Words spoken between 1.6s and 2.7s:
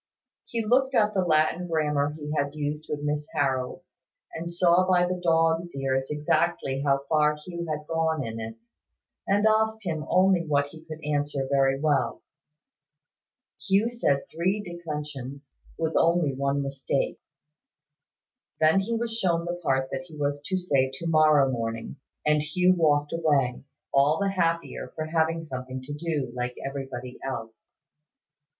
grammar he had